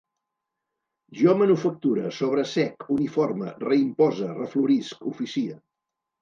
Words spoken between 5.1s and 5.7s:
oficie